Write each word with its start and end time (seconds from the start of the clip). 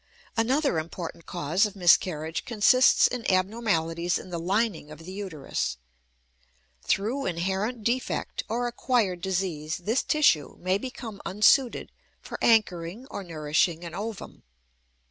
Another 0.35 0.79
important 0.79 1.27
cause 1.27 1.67
of 1.67 1.75
miscarriage 1.75 2.43
consists 2.43 3.05
in 3.05 3.29
abnormalities 3.31 4.17
in 4.17 4.31
the 4.31 4.39
lining 4.39 4.89
of 4.89 5.05
the 5.05 5.11
uterus. 5.11 5.77
Through 6.81 7.27
inherent 7.27 7.83
defect 7.83 8.41
or 8.49 8.65
acquired 8.65 9.21
disease 9.21 9.77
this 9.77 10.01
tissue 10.01 10.55
may 10.57 10.79
become 10.79 11.21
unsuited 11.23 11.91
for 12.19 12.39
anchoring 12.43 13.05
or 13.11 13.23
nourishing 13.23 13.83
an 13.85 13.93
ovum. 13.93 14.41